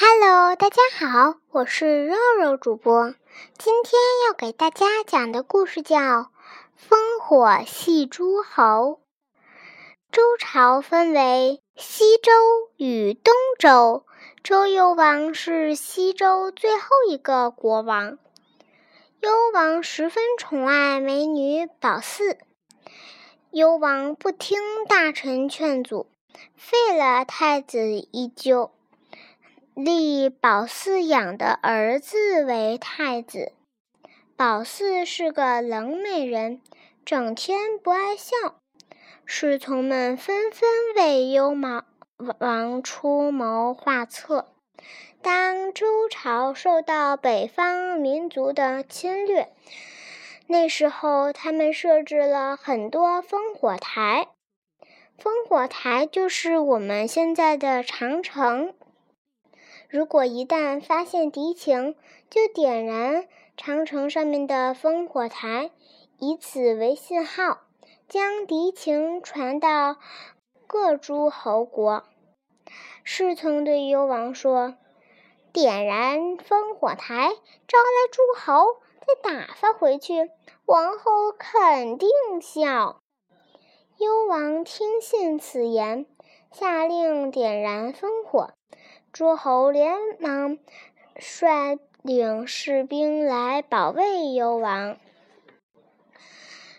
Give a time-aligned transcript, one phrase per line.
[0.00, 3.16] Hello，大家好，我是肉肉主播。
[3.58, 5.96] 今天要给大家讲的故事叫
[6.88, 8.62] 《烽火戏诸侯》。
[10.12, 12.30] 周朝分为西周
[12.76, 14.06] 与东周，
[14.44, 18.18] 周幽王是西周最后一个国王。
[19.20, 22.38] 幽王十分宠爱美女褒姒，
[23.50, 26.06] 幽王不听大臣劝阻，
[26.54, 28.70] 废了太子依旧。
[29.80, 33.52] 立褒姒养的儿子为太子。
[34.36, 36.60] 褒姒是个冷美人，
[37.04, 38.56] 整天不爱笑。
[39.24, 41.54] 侍从们纷纷为幽
[42.40, 44.48] 王出谋划策。
[45.22, 49.52] 当周朝受到北方民族的侵略，
[50.48, 54.26] 那时候他们设置了很多烽火台。
[55.16, 58.74] 烽火台就是我们现在的长城。
[59.88, 61.96] 如果一旦发现敌情，
[62.28, 63.26] 就点燃
[63.56, 65.70] 长城上面的烽火台，
[66.18, 67.60] 以此为信号，
[68.06, 69.96] 将敌情传到
[70.66, 72.04] 各诸侯国。
[73.02, 74.76] 侍从对幽王说
[75.54, 77.30] ：“点燃烽火台，
[77.66, 80.30] 招来诸侯，再打发回去，
[80.66, 82.10] 王后肯定
[82.42, 83.00] 笑。”
[83.96, 86.04] 幽王听信此言，
[86.52, 88.50] 下令点燃烽火。
[89.18, 90.58] 诸侯连忙
[91.16, 94.96] 率领士兵来保卫幽王。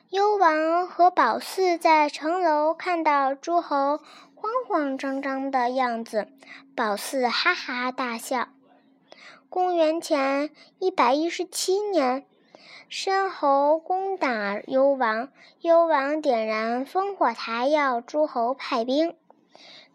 [0.10, 4.00] 幽王和褒姒在城楼看到诸侯
[4.36, 6.30] 慌慌张张的样子，
[6.78, 8.48] 褒姒哈哈大笑。
[9.50, 12.26] 公元前一百一十七年，
[12.88, 15.28] 申侯攻打幽王，
[15.60, 19.18] 幽王点燃烽火台，要诸侯派兵。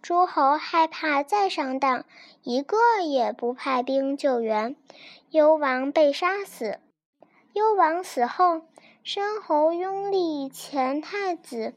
[0.05, 2.05] 诸侯害怕再上当，
[2.43, 4.77] 一个也不派兵救援，
[5.31, 6.79] 幽王被杀死。
[7.55, 8.67] 幽王死后，
[9.03, 11.73] 申侯拥立前太子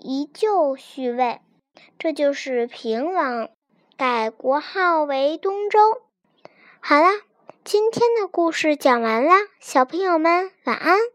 [0.00, 1.40] 宜臼续位，
[1.96, 3.50] 这就是平王，
[3.96, 5.78] 改国号为东周。
[6.80, 7.10] 好啦，
[7.62, 10.98] 今天的故事讲完啦，小朋友们晚安。